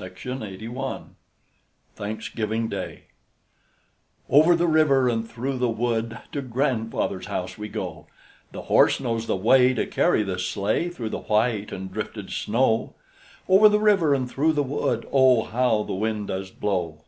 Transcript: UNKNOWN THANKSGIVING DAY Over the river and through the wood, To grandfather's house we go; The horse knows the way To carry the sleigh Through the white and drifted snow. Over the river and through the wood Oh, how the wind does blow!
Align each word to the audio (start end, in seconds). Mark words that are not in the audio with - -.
UNKNOWN 0.00 1.16
THANKSGIVING 1.96 2.68
DAY 2.68 3.02
Over 4.30 4.54
the 4.54 4.68
river 4.68 5.08
and 5.08 5.28
through 5.28 5.58
the 5.58 5.68
wood, 5.68 6.20
To 6.30 6.40
grandfather's 6.40 7.26
house 7.26 7.58
we 7.58 7.68
go; 7.68 8.06
The 8.52 8.62
horse 8.70 9.00
knows 9.00 9.26
the 9.26 9.34
way 9.34 9.74
To 9.74 9.86
carry 9.86 10.22
the 10.22 10.38
sleigh 10.38 10.88
Through 10.88 11.08
the 11.10 11.18
white 11.22 11.72
and 11.72 11.92
drifted 11.92 12.30
snow. 12.30 12.94
Over 13.48 13.68
the 13.68 13.80
river 13.80 14.14
and 14.14 14.30
through 14.30 14.52
the 14.52 14.62
wood 14.62 15.04
Oh, 15.10 15.42
how 15.46 15.82
the 15.82 15.94
wind 15.94 16.28
does 16.28 16.52
blow! 16.52 17.02